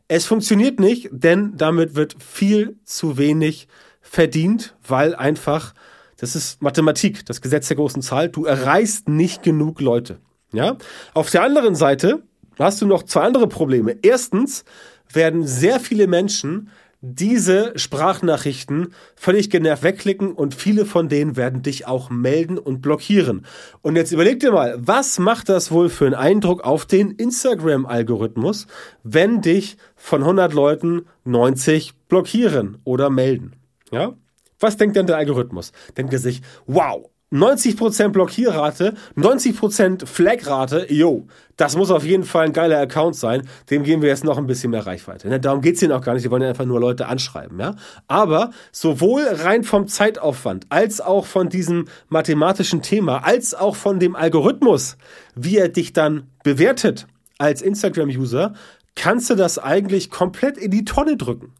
es 0.08 0.26
funktioniert 0.26 0.80
nicht, 0.80 1.10
denn 1.12 1.56
damit 1.56 1.94
wird 1.94 2.16
viel 2.20 2.76
zu 2.84 3.18
wenig 3.18 3.68
verdient, 4.00 4.74
weil 4.84 5.14
einfach 5.14 5.74
das 6.20 6.36
ist 6.36 6.60
Mathematik, 6.62 7.24
das 7.24 7.40
Gesetz 7.40 7.68
der 7.68 7.78
großen 7.78 8.02
Zahl. 8.02 8.28
Du 8.28 8.44
erreichst 8.44 9.08
nicht 9.08 9.42
genug 9.42 9.80
Leute. 9.80 10.18
Ja? 10.52 10.76
Auf 11.14 11.30
der 11.30 11.42
anderen 11.42 11.74
Seite 11.74 12.22
hast 12.58 12.82
du 12.82 12.86
noch 12.86 13.04
zwei 13.04 13.22
andere 13.22 13.48
Probleme. 13.48 13.96
Erstens 14.02 14.64
werden 15.12 15.46
sehr 15.46 15.80
viele 15.80 16.06
Menschen 16.06 16.70
diese 17.02 17.72
Sprachnachrichten 17.76 18.92
völlig 19.16 19.48
genervt 19.48 19.82
wegklicken 19.82 20.32
und 20.32 20.54
viele 20.54 20.84
von 20.84 21.08
denen 21.08 21.34
werden 21.34 21.62
dich 21.62 21.86
auch 21.86 22.10
melden 22.10 22.58
und 22.58 22.82
blockieren. 22.82 23.46
Und 23.80 23.96
jetzt 23.96 24.12
überleg 24.12 24.40
dir 24.40 24.52
mal, 24.52 24.76
was 24.78 25.18
macht 25.18 25.48
das 25.48 25.70
wohl 25.70 25.88
für 25.88 26.04
einen 26.04 26.14
Eindruck 26.14 26.62
auf 26.62 26.84
den 26.84 27.12
Instagram-Algorithmus, 27.12 28.66
wenn 29.02 29.40
dich 29.40 29.78
von 29.96 30.20
100 30.20 30.52
Leuten 30.52 31.06
90 31.24 31.94
blockieren 32.08 32.76
oder 32.84 33.08
melden? 33.08 33.54
Ja? 33.90 34.12
Was 34.60 34.76
denkt 34.76 34.96
denn 34.96 35.06
der 35.06 35.16
Algorithmus? 35.16 35.72
Denkt 35.96 36.12
er 36.12 36.18
sich, 36.18 36.42
wow, 36.66 37.10
90% 37.32 38.08
Blockierrate, 38.08 38.94
90% 39.16 40.04
Flagrate, 40.04 40.92
yo, 40.92 41.28
das 41.56 41.76
muss 41.76 41.92
auf 41.92 42.04
jeden 42.04 42.24
Fall 42.24 42.46
ein 42.46 42.52
geiler 42.52 42.80
Account 42.80 43.14
sein. 43.14 43.46
Dem 43.70 43.84
geben 43.84 44.02
wir 44.02 44.08
jetzt 44.08 44.24
noch 44.24 44.36
ein 44.36 44.48
bisschen 44.48 44.72
mehr 44.72 44.84
Reichweite. 44.84 45.28
Ne? 45.28 45.38
Darum 45.38 45.60
geht's 45.60 45.78
hier 45.78 45.96
auch 45.96 46.02
gar 46.02 46.14
nicht. 46.14 46.24
Wir 46.24 46.30
wollen 46.32 46.42
ja 46.42 46.48
einfach 46.48 46.64
nur 46.64 46.80
Leute 46.80 47.06
anschreiben. 47.06 47.60
Ja? 47.60 47.76
Aber 48.08 48.50
sowohl 48.72 49.22
rein 49.22 49.62
vom 49.62 49.86
Zeitaufwand, 49.86 50.66
als 50.70 51.00
auch 51.00 51.24
von 51.24 51.48
diesem 51.48 51.84
mathematischen 52.08 52.82
Thema, 52.82 53.18
als 53.18 53.54
auch 53.54 53.76
von 53.76 54.00
dem 54.00 54.16
Algorithmus, 54.16 54.96
wie 55.36 55.56
er 55.56 55.68
dich 55.68 55.92
dann 55.92 56.28
bewertet 56.42 57.06
als 57.38 57.62
Instagram-User, 57.62 58.54
kannst 58.96 59.30
du 59.30 59.36
das 59.36 59.58
eigentlich 59.58 60.10
komplett 60.10 60.58
in 60.58 60.72
die 60.72 60.84
Tonne 60.84 61.16
drücken. 61.16 61.52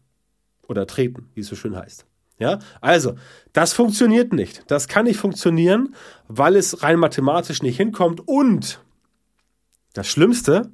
Oder 0.67 0.85
treten, 0.85 1.29
wie 1.33 1.41
es 1.41 1.47
so 1.47 1.55
schön 1.55 1.77
heißt. 1.77 2.05
Ja, 2.41 2.57
also, 2.81 3.13
das 3.53 3.73
funktioniert 3.73 4.33
nicht. 4.33 4.63
Das 4.65 4.87
kann 4.87 5.05
nicht 5.05 5.19
funktionieren, 5.19 5.93
weil 6.27 6.55
es 6.55 6.81
rein 6.81 6.97
mathematisch 6.97 7.61
nicht 7.61 7.77
hinkommt. 7.77 8.27
Und 8.27 8.81
das 9.93 10.07
Schlimmste, 10.07 10.71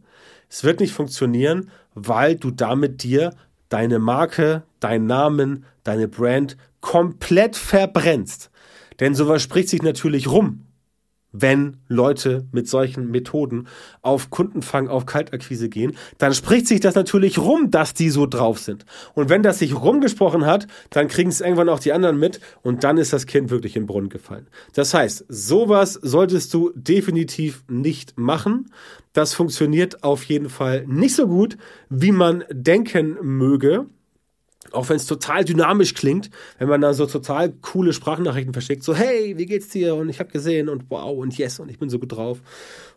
es 0.50 0.64
wird 0.64 0.80
nicht 0.80 0.94
funktionieren, 0.94 1.70
weil 1.94 2.38
du 2.38 2.52
damit 2.52 3.04
dir 3.04 3.36
deine 3.68 4.00
Marke, 4.00 4.64
deinen 4.80 5.08
Namen, 5.08 5.66
deine 5.84 6.08
Brand 6.08 6.56
komplett 6.80 7.58
verbrennst. 7.58 8.50
Denn 9.02 9.14
sowas 9.14 9.42
spricht 9.42 9.68
sich 9.68 9.82
natürlich 9.82 10.30
rum 10.30 10.67
wenn 11.42 11.78
Leute 11.88 12.46
mit 12.52 12.68
solchen 12.68 13.12
Methoden 13.12 13.68
auf 14.02 14.30
Kundenfang, 14.30 14.88
auf 14.88 15.06
Kaltakquise 15.06 15.70
gehen, 15.70 15.96
dann 16.18 16.34
spricht 16.34 16.68
sich 16.68 16.80
das 16.80 16.96
natürlich 16.96 17.38
rum, 17.38 17.72
dass 17.72 17.94
die 17.94 18.10
so 18.10 18.26
drauf 18.26 18.60
sind. 18.60 18.86
Und 19.14 19.30
wenn 19.30 19.44
das 19.44 19.60
sich 19.60 19.76
rumgesprochen 19.76 20.46
hat, 20.46 20.68
dann 20.90 21.08
kriegen 21.08 21.30
es 21.30 21.42
irgendwann 21.42 21.70
auch 21.70 21.80
die 21.80 21.94
anderen 21.94 22.20
mit 22.20 22.40
und 22.62 22.84
dann 22.84 22.98
ist 22.98 23.14
das 23.14 23.26
Kind 23.26 23.50
wirklich 23.50 23.76
in 23.76 23.84
den 23.84 23.88
Brunnen 23.88 24.10
gefallen. 24.10 24.48
Das 24.74 24.94
heißt, 24.94 25.26
sowas 25.30 25.94
solltest 25.94 26.54
du 26.54 26.72
definitiv 26.76 27.64
nicht 27.68 28.18
machen. 28.18 28.72
Das 29.14 29.34
funktioniert 29.34 30.04
auf 30.04 30.24
jeden 30.26 30.50
Fall 30.50 30.86
nicht 30.88 31.16
so 31.16 31.28
gut, 31.28 31.58
wie 31.90 32.12
man 32.12 32.44
denken 32.52 33.18
möge. 33.22 33.88
Auch 34.72 34.90
wenn 34.90 34.98
es 34.98 35.06
total 35.06 35.46
dynamisch 35.46 35.94
klingt, 35.94 36.30
wenn 36.60 36.68
man 36.68 36.82
da 36.82 36.94
so 36.94 37.06
total 37.06 37.52
coole 37.62 37.94
Sprachnachrichten 37.94 38.54
verschickt, 38.54 38.84
so 38.84 38.96
hey, 38.96 39.38
wie 39.38 39.46
geht's 39.46 39.70
dir? 39.70 39.96
Und 39.96 40.10
ich 40.10 40.20
habe 40.20 40.32
gesehen 40.32 40.70
und 40.70 40.86
wow 40.90 41.18
und 41.18 41.38
yes 41.38 41.60
und 41.60 41.70
ich 41.70 41.80
bin 41.80 41.90
so 41.90 42.00
gut 42.00 42.12
drauf. 42.12 42.42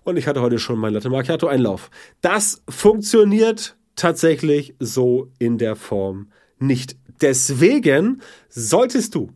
Und 0.05 0.17
ich 0.17 0.27
hatte 0.27 0.41
heute 0.41 0.59
schon 0.59 0.79
mein 0.79 0.95
Latte 0.95 1.11
Macchiato 1.11 1.47
Einlauf. 1.47 1.91
Das 2.21 2.62
funktioniert 2.69 3.77
tatsächlich 3.97 4.75
so 4.79 5.31
in 5.39 5.59
der 5.59 5.77
Form 5.77 6.29
nicht. 6.59 6.97
Deswegen 7.21 8.23
solltest 8.49 9.15
du 9.15 9.31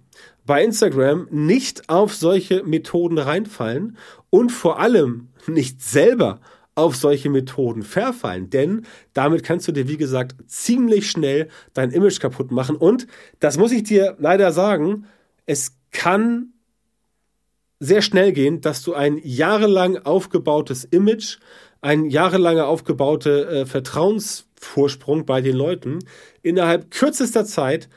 bei 0.47 0.65
Instagram 0.65 1.29
nicht 1.31 1.89
auf 1.89 2.15
solche 2.15 2.63
Methoden 2.65 3.19
reinfallen 3.19 3.97
und 4.31 4.51
vor 4.51 4.79
allem 4.79 5.29
nicht 5.47 5.83
selber 5.83 6.41
auf 6.75 6.97
solche 6.97 7.31
Methoden 7.31 7.83
verfallen, 7.83 8.51
denn 8.51 8.87
damit 9.13 9.45
kannst 9.45 9.69
du 9.69 9.73
dir, 9.73 9.89
wie 9.89 9.97
gesagt, 9.97 10.35
ziemlich 10.47 11.09
schnell 11.09 11.49
dein 11.73 11.91
Image 11.91 12.21
kaputt 12.21 12.51
machen. 12.51 12.77
Und 12.77 13.07
das 13.41 13.57
muss 13.57 13.73
ich 13.73 13.85
dir 13.85 14.17
leider 14.19 14.53
sagen, 14.53 15.07
es 15.47 15.77
kann 15.93 16.53
sehr 17.79 18.03
schnell 18.03 18.33
gehen, 18.33 18.61
dass 18.61 18.83
du 18.83 18.95
ein 18.95 19.21
jahrelang 19.23 19.99
aufgebautes 19.99 20.85
Image, 20.85 21.39
ein 21.81 22.07
jahrelang 22.07 22.59
aufgebaute 22.59 23.47
äh, 23.47 23.67
Vertrauensvorsprung 23.67 25.27
bei 25.27 25.41
den 25.41 25.55
Leuten 25.55 25.99
innerhalb 26.43 26.91
kürzester 26.91 27.45
Zeit 27.45 27.89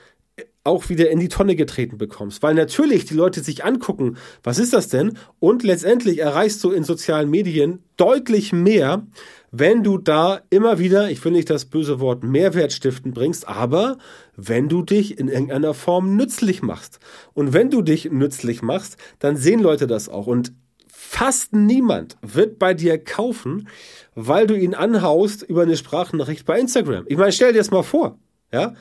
auch 0.67 0.89
wieder 0.89 1.09
in 1.09 1.19
die 1.19 1.29
Tonne 1.29 1.55
getreten 1.55 1.97
bekommst. 1.97 2.43
Weil 2.43 2.53
natürlich 2.53 3.05
die 3.05 3.15
Leute 3.15 3.41
sich 3.41 3.65
angucken, 3.65 4.17
was 4.43 4.59
ist 4.59 4.73
das 4.73 4.89
denn? 4.89 5.17
Und 5.39 5.63
letztendlich 5.63 6.19
erreichst 6.19 6.63
du 6.63 6.71
in 6.71 6.83
sozialen 6.83 7.29
Medien 7.29 7.83
deutlich 7.95 8.53
mehr, 8.53 9.07
wenn 9.51 9.83
du 9.83 9.97
da 9.97 10.41
immer 10.49 10.77
wieder, 10.77 11.09
ich 11.09 11.23
will 11.23 11.31
nicht 11.31 11.49
das 11.49 11.65
böse 11.65 11.99
Wort 11.99 12.23
Mehrwert 12.23 12.73
stiften 12.73 13.13
bringst, 13.13 13.47
aber 13.47 13.97
wenn 14.35 14.67
du 14.67 14.81
dich 14.83 15.17
in 15.17 15.29
irgendeiner 15.29 15.73
Form 15.73 16.15
nützlich 16.15 16.61
machst. 16.61 16.99
Und 17.33 17.53
wenn 17.53 17.69
du 17.69 17.81
dich 17.81 18.11
nützlich 18.11 18.61
machst, 18.61 18.97
dann 19.19 19.37
sehen 19.37 19.61
Leute 19.61 19.87
das 19.87 20.09
auch. 20.09 20.27
Und 20.27 20.51
fast 20.87 21.53
niemand 21.53 22.17
wird 22.21 22.59
bei 22.59 22.73
dir 22.73 23.01
kaufen, 23.01 23.69
weil 24.15 24.47
du 24.47 24.57
ihn 24.57 24.75
anhaust 24.75 25.43
über 25.43 25.61
eine 25.61 25.77
Sprachnachricht 25.77 26.45
bei 26.45 26.59
Instagram. 26.59 27.05
Ich 27.07 27.17
meine, 27.17 27.31
stell 27.31 27.53
dir 27.53 27.59
das 27.59 27.71
mal 27.71 27.83
vor, 27.83 28.19
ja? 28.51 28.73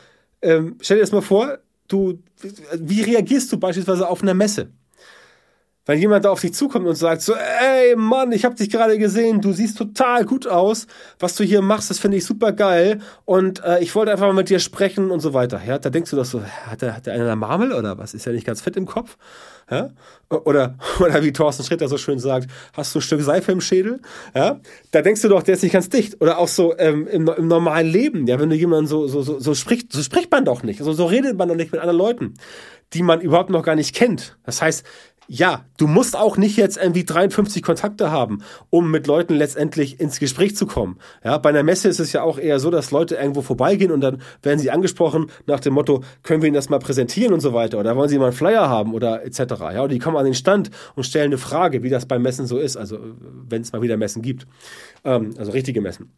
Ähm, 0.43 0.77
stell 0.81 0.97
dir 0.97 1.03
das 1.03 1.13
mal 1.13 1.23
vor, 1.23 1.59
du, 1.89 2.23
wie 2.79 3.03
reagierst 3.03 3.53
du 3.53 3.59
beispielsweise 3.59 4.09
auf 4.09 4.23
einer 4.23 4.35
Messe? 4.35 4.71
Wenn 5.87 6.01
jemand 6.01 6.25
da 6.25 6.31
auf 6.31 6.41
dich 6.41 6.53
zukommt 6.53 6.87
und 6.87 6.97
sagt 6.97 7.23
so, 7.23 7.35
ey 7.35 7.95
Mann, 7.97 8.33
ich 8.33 8.45
habe 8.45 8.57
dich 8.57 8.71
gerade 8.71 8.99
gesehen, 8.99 9.41
du 9.41 9.53
siehst 9.53 9.79
total 9.79 10.25
gut 10.25 10.47
aus, 10.47 10.89
was 11.21 11.37
du 11.37 11.45
hier 11.45 11.63
machst, 11.63 11.91
das 11.91 12.01
finde 12.01 12.17
ich 12.17 12.25
super 12.25 12.53
geil 12.53 13.01
und 13.25 13.63
äh, 13.65 13.81
ich 13.81 13.95
wollte 13.95 14.11
einfach 14.11 14.27
mal 14.27 14.35
mit 14.35 14.51
dir 14.51 14.59
sprechen 14.59 15.11
und 15.13 15.21
so 15.21 15.33
weiter. 15.33 15.61
Ja, 15.65 15.79
da 15.79 15.89
denkst 15.89 16.11
du 16.11 16.17
doch 16.17 16.25
so, 16.25 16.43
hat 16.43 16.83
der, 16.83 16.97
hat 16.97 17.07
der 17.07 17.15
einer 17.15 17.37
Marmel 17.37 17.73
oder 17.73 17.97
was? 17.99 18.15
Ist 18.15 18.27
ja 18.27 18.33
nicht 18.33 18.47
ganz 18.47 18.61
fit 18.61 18.77
im 18.77 18.87
Kopf? 18.87 19.17
Ja? 19.71 19.91
Oder, 20.29 20.77
oder 21.01 21.23
wie 21.23 21.33
Thorsten 21.33 21.65
Schritter 21.65 21.89
so 21.89 21.99
schön 21.99 22.19
sagt, 22.19 22.51
hast 22.73 22.95
du 22.95 22.99
ein 22.99 23.03
Stück 23.03 23.21
Seife 23.23 23.53
im 23.53 23.61
Schädel? 23.61 24.01
Ja? 24.35 24.61
Da 24.91 25.03
denkst 25.03 25.23
du 25.23 25.29
doch, 25.29 25.43
der 25.43 25.55
ist 25.55 25.63
nicht 25.63 25.73
ganz 25.73 25.89
dicht. 25.89 26.21
Oder 26.21 26.39
auch 26.39 26.49
so 26.49 26.77
ähm, 26.79 27.07
im, 27.07 27.29
im 27.29 27.49
normalen 27.49 27.87
Leben, 27.89 28.27
ja, 28.27 28.39
wenn 28.41 28.51
du 28.51 28.57
jemanden 28.57 28.87
so, 28.87 29.07
so, 29.07 29.23
so, 29.23 29.39
so 29.39 29.55
spricht, 29.55 29.93
so 29.93 30.03
spricht 30.03 30.31
man 30.31 30.45
doch 30.45 30.63
nicht. 30.63 30.81
Also 30.81 30.93
so 30.93 31.07
redet 31.07 31.37
man 31.37 31.49
doch 31.49 31.57
nicht 31.57 31.73
mit 31.73 31.81
anderen 31.81 31.99
Leuten, 31.99 32.35
die 32.93 33.03
man 33.03 33.21
überhaupt 33.21 33.51
noch 33.51 33.63
gar 33.63 33.75
nicht 33.75 33.95
kennt. 33.95 34.37
Das 34.45 34.63
heißt, 34.63 34.85
ja, 35.29 35.65
du 35.77 35.87
musst 35.87 36.17
auch 36.17 36.37
nicht 36.37 36.57
jetzt 36.57 36.77
irgendwie 36.77 37.05
53 37.05 37.63
Kontakte 37.63 38.11
haben, 38.11 38.43
um 38.71 38.91
mit 38.91 39.07
Leuten 39.07 39.35
letztendlich 39.35 40.01
ins 40.01 40.21
Gespräch 40.21 40.57
zu 40.57 40.67
kommen. 40.67 40.99
Ja, 41.25 41.39
bei 41.39 41.49
einer 41.49 41.63
Messe 41.63 41.89
ist 41.89 41.99
es 41.99 42.13
ja 42.13 42.23
auch 42.23 42.39
eher 42.39 42.61
so, 42.61 42.71
dass 42.71 42.91
Leute 42.91 43.17
irgendwo 43.17 43.43
vorbeigehen 43.43 43.91
und 43.91 44.01
dann 44.01 44.23
werden 44.43 44.59
sie 44.59 44.71
angesprochen 44.71 45.27
nach 45.47 45.61
dem 45.61 45.75
Motto, 45.75 46.03
können 46.23 46.43
wir 46.43 46.49
ihnen 46.49 46.55
das 46.55 46.69
mal 46.69 46.79
präsentieren 46.79 47.33
und 47.33 47.41
so 47.41 47.53
weiter 47.53 47.79
oder 47.79 47.97
wollen 47.97 48.09
sie 48.09 48.19
mal 48.19 48.27
einen 48.27 48.35
Flyer 48.35 48.69
haben 48.69 48.95
oder 48.95 49.25
etc. 49.25 49.39
Ja, 49.73 49.83
oder 49.83 49.89
die 49.89 49.99
kommen 49.99 50.17
an 50.17 50.25
den 50.25 50.35
Stand 50.35 50.71
und 50.95 51.05
stellen 51.05 51.27
eine 51.27 51.39
Frage, 51.39 51.83
wie 51.83 51.91
das 51.91 52.07
beim 52.07 52.23
Messen 52.23 52.47
so 52.47 52.59
ist, 52.59 52.77
also 52.77 52.99
wenn 53.49 53.63
es 53.63 53.73
mal 53.73 53.83
wieder 53.83 53.97
Messen 53.97 54.23
gibt, 54.23 54.47
ähm, 55.05 55.35
also 55.39 55.53
richtige 55.53 55.81
Messen 55.81 56.13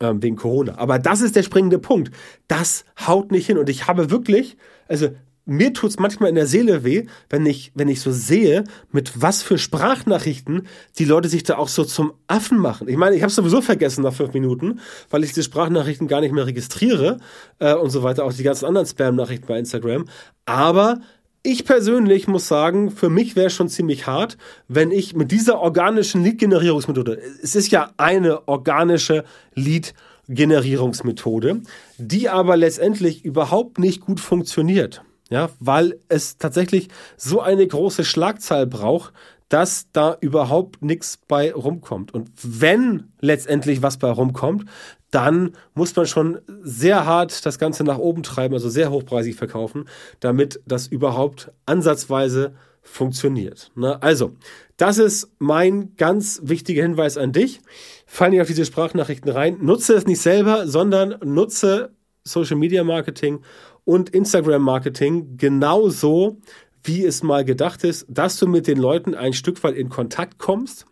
ähm, 0.00 0.22
wegen 0.22 0.36
Corona. 0.36 0.78
Aber 0.78 0.98
das 0.98 1.20
ist 1.20 1.36
der 1.36 1.42
springende 1.42 1.78
Punkt. 1.78 2.10
Das 2.46 2.84
haut 3.06 3.32
nicht 3.32 3.46
hin 3.46 3.58
und 3.58 3.68
ich 3.68 3.86
habe 3.86 4.10
wirklich, 4.10 4.56
also 4.86 5.08
mir 5.48 5.72
tut's 5.72 5.98
manchmal 5.98 6.28
in 6.28 6.34
der 6.34 6.46
Seele 6.46 6.84
weh, 6.84 7.06
wenn 7.30 7.46
ich, 7.46 7.72
wenn 7.74 7.88
ich 7.88 8.02
so 8.02 8.12
sehe, 8.12 8.64
mit 8.92 9.20
was 9.20 9.42
für 9.42 9.56
Sprachnachrichten 9.56 10.66
die 10.98 11.06
Leute 11.06 11.28
sich 11.28 11.42
da 11.42 11.56
auch 11.56 11.68
so 11.68 11.84
zum 11.84 12.12
Affen 12.26 12.58
machen. 12.58 12.86
Ich 12.86 12.98
meine, 12.98 13.16
ich 13.16 13.22
habe 13.22 13.32
sowieso 13.32 13.62
vergessen 13.62 14.02
nach 14.02 14.12
fünf 14.12 14.34
Minuten, 14.34 14.80
weil 15.08 15.24
ich 15.24 15.32
die 15.32 15.42
Sprachnachrichten 15.42 16.06
gar 16.06 16.20
nicht 16.20 16.32
mehr 16.32 16.46
registriere 16.46 17.18
äh, 17.60 17.74
und 17.74 17.88
so 17.88 18.02
weiter, 18.02 18.24
auch 18.24 18.32
die 18.32 18.42
ganzen 18.42 18.66
anderen 18.66 18.86
Spam-Nachrichten 18.86 19.46
bei 19.46 19.58
Instagram. 19.58 20.04
Aber 20.44 21.00
ich 21.42 21.64
persönlich 21.64 22.28
muss 22.28 22.46
sagen, 22.46 22.90
für 22.90 23.08
mich 23.08 23.34
wäre 23.34 23.48
schon 23.48 23.70
ziemlich 23.70 24.06
hart, 24.06 24.36
wenn 24.68 24.90
ich 24.90 25.16
mit 25.16 25.32
dieser 25.32 25.60
organischen 25.60 26.22
Lead-Generierungsmethode, 26.24 27.18
es 27.42 27.54
ist 27.54 27.70
ja 27.70 27.90
eine 27.96 28.46
organische 28.48 29.24
Lead-Generierungsmethode, 29.54 31.62
die 31.96 32.28
aber 32.28 32.58
letztendlich 32.58 33.24
überhaupt 33.24 33.78
nicht 33.78 34.02
gut 34.02 34.20
funktioniert. 34.20 35.02
Ja, 35.30 35.50
weil 35.60 35.98
es 36.08 36.38
tatsächlich 36.38 36.88
so 37.16 37.40
eine 37.40 37.66
große 37.66 38.04
Schlagzahl 38.04 38.66
braucht, 38.66 39.12
dass 39.48 39.86
da 39.92 40.16
überhaupt 40.20 40.82
nichts 40.82 41.18
bei 41.28 41.52
rumkommt. 41.52 42.12
Und 42.12 42.30
wenn 42.42 43.12
letztendlich 43.20 43.82
was 43.82 43.96
bei 43.96 44.10
rumkommt, 44.10 44.64
dann 45.10 45.52
muss 45.74 45.96
man 45.96 46.06
schon 46.06 46.38
sehr 46.62 47.06
hart 47.06 47.44
das 47.46 47.58
Ganze 47.58 47.82
nach 47.84 47.98
oben 47.98 48.22
treiben, 48.22 48.54
also 48.54 48.68
sehr 48.68 48.90
hochpreisig 48.90 49.36
verkaufen, 49.36 49.88
damit 50.20 50.60
das 50.66 50.86
überhaupt 50.86 51.50
ansatzweise 51.64 52.54
funktioniert. 52.82 53.70
Ne? 53.74 54.02
Also, 54.02 54.32
das 54.76 54.98
ist 54.98 55.30
mein 55.38 55.96
ganz 55.96 56.40
wichtiger 56.44 56.82
Hinweis 56.82 57.16
an 57.16 57.32
dich. 57.32 57.60
Fall 58.06 58.30
nicht 58.30 58.40
auf 58.40 58.46
diese 58.46 58.64
Sprachnachrichten 58.64 59.30
rein. 59.30 59.58
Nutze 59.60 59.94
es 59.94 60.06
nicht 60.06 60.20
selber, 60.20 60.66
sondern 60.66 61.16
nutze 61.24 61.90
Social 62.28 62.56
Media 62.56 62.84
Marketing 62.84 63.40
und 63.84 64.10
Instagram-Marketing 64.10 65.36
genauso, 65.36 66.38
wie 66.82 67.04
es 67.04 67.22
mal 67.22 67.44
gedacht 67.44 67.84
ist, 67.84 68.06
dass 68.08 68.38
du 68.38 68.46
mit 68.46 68.66
den 68.66 68.78
Leuten 68.78 69.14
ein 69.14 69.32
Stück 69.32 69.62
weit 69.64 69.76
in 69.76 69.88
Kontakt 69.88 70.38
kommst, 70.38 70.86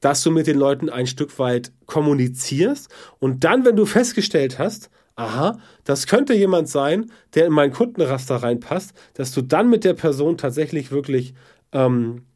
dass 0.00 0.22
du 0.22 0.30
mit 0.30 0.46
den 0.46 0.58
Leuten 0.58 0.88
ein 0.88 1.06
Stück 1.06 1.38
weit 1.38 1.72
kommunizierst 1.86 2.88
und 3.18 3.44
dann, 3.44 3.64
wenn 3.64 3.76
du 3.76 3.86
festgestellt 3.86 4.58
hast, 4.58 4.90
aha, 5.16 5.58
das 5.84 6.06
könnte 6.06 6.34
jemand 6.34 6.68
sein, 6.68 7.10
der 7.34 7.46
in 7.46 7.52
mein 7.52 7.72
Kundenraster 7.72 8.36
reinpasst, 8.36 8.92
dass 9.14 9.32
du 9.32 9.42
dann 9.42 9.70
mit 9.70 9.84
der 9.84 9.94
Person 9.94 10.36
tatsächlich 10.36 10.90
wirklich 10.90 11.34
ähm, 11.72 12.26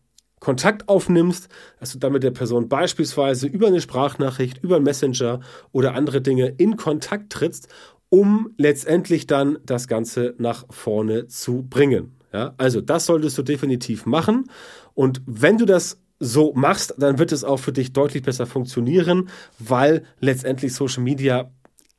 Kontakt 0.41 0.89
aufnimmst, 0.89 1.49
dass 1.79 1.93
du 1.93 1.99
dann 1.99 2.13
mit 2.13 2.23
der 2.23 2.31
Person 2.31 2.69
beispielsweise 2.69 3.47
über 3.47 3.67
eine 3.67 3.83
Sprachnachricht, 3.83 4.63
über 4.65 4.77
einen 4.77 4.85
Messenger 4.85 5.41
oder 5.71 5.95
andere 5.95 6.23
Dinge 6.23 6.55
in 6.57 6.79
Kontakt 6.79 7.31
trittst 7.31 7.69
um 8.11 8.53
letztendlich 8.59 9.27
dann 9.27 9.59
das 9.65 9.89
Ganze 9.89 10.35
nach 10.39 10.67
vorne 10.69 11.27
zu 11.29 11.63
bringen. 11.63 12.17
Ja, 12.33 12.55
also 12.59 12.81
das 12.81 13.07
solltest 13.07 13.39
du 13.39 13.43
definitiv 13.43 14.07
machen. 14.07 14.51
Und 14.95 15.23
wenn 15.27 15.59
du 15.59 15.65
das 15.65 16.01
so 16.19 16.53
machst, 16.55 16.95
dann 16.99 17.19
wird 17.19 17.33
es 17.33 17.45
auch 17.45 17.57
für 17.57 17.73
dich 17.73 17.93
deutlich 17.93 18.23
besser 18.23 18.47
funktionieren, 18.47 19.31
weil 19.59 20.05
letztendlich 20.21 20.75
Social 20.75 21.03
Media 21.03 21.51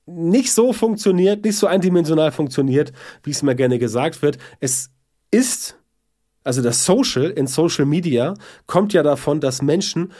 nicht 0.05 0.53
so 0.53 0.73
funktioniert, 0.73 1.43
nicht 1.43 1.57
so 1.57 1.67
eindimensional 1.67 2.31
funktioniert, 2.31 2.91
wie 3.23 3.31
es 3.31 3.43
mir 3.43 3.55
gerne 3.55 3.79
gesagt 3.79 4.21
wird. 4.21 4.37
Es 4.59 4.91
ist, 5.31 5.77
also 6.43 6.61
das 6.61 6.85
Social 6.85 7.29
in 7.29 7.47
Social 7.47 7.85
Media 7.85 8.35
kommt 8.67 8.93
ja 8.93 9.03
davon, 9.03 9.39
dass 9.39 9.61
Menschen 9.61 10.11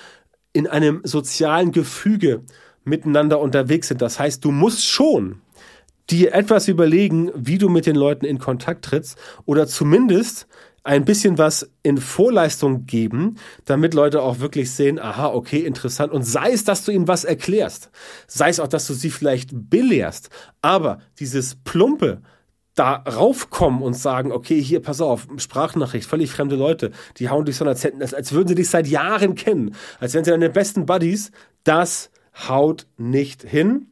in 0.53 0.67
einem 0.67 1.01
sozialen 1.03 1.71
Gefüge 1.71 2.41
miteinander 2.83 3.39
unterwegs 3.39 3.88
sind. 3.89 4.01
Das 4.01 4.19
heißt, 4.19 4.43
du 4.43 4.51
musst 4.51 4.86
schon 4.86 5.41
dir 6.12 6.34
etwas 6.34 6.68
überlegen, 6.68 7.32
wie 7.34 7.58
du 7.58 7.70
mit 7.70 7.86
den 7.86 7.96
Leuten 7.96 8.25
in 8.25 8.38
Kontakt 8.38 8.86
trittst 8.86 9.18
oder 9.46 9.68
zumindest 9.68 10.48
ein 10.84 11.06
bisschen 11.06 11.38
was 11.38 11.70
in 11.84 11.98
Vorleistung 11.98 12.86
geben, 12.86 13.36
damit 13.65 13.94
Leute 13.94 14.22
auch 14.22 14.39
wirklich 14.39 14.72
sehen, 14.72 15.00
aha, 15.00 15.27
okay, 15.27 15.60
interessant. 15.60 16.12
Und 16.12 16.24
sei 16.24 16.51
es, 16.51 16.63
dass 16.63 16.86
du 16.86 16.91
ihnen 16.91 17.08
was 17.08 17.24
erklärst, 17.24 17.91
sei 18.27 18.50
es 18.50 18.60
auch, 18.60 18.68
dass 18.68 18.88
du 18.88 18.94
sie 18.94 19.12
vielleicht 19.12 19.51
belehrst, 19.53 20.30
aber 20.62 21.00
dieses 21.20 21.56
plumpe, 21.56 22.22
da 22.74 22.96
raufkommen 22.96 23.82
und 23.82 23.94
sagen, 23.94 24.32
okay, 24.32 24.62
hier, 24.62 24.82
pass 24.82 25.01
auf, 25.01 25.27
Sprachnachricht, 25.38 26.08
völlig 26.08 26.32
fremde 26.32 26.56
Leute, 26.56 26.91
die 27.18 27.30
hauen 27.30 27.46
dich 27.46 27.58
so 27.58 27.65
als, 27.65 27.86
als 27.86 28.32
würden 28.32 28.48
sie 28.48 28.56
dich 28.56 28.70
seit 28.70 28.88
Jahren 28.88 29.36
kennen, 29.36 29.75
als 30.00 30.13
wären 30.13 30.24
sie 30.24 30.32
deine 30.32 30.50
besten 30.50 30.86
Buddies, 30.86 31.32
das 31.63 32.12
haut 32.48 32.88
nicht 32.98 33.44
hin. 33.44 33.90